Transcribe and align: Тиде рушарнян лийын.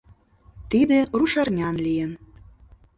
Тиде 0.69 0.99
рушарнян 1.17 1.75
лийын. 1.85 2.11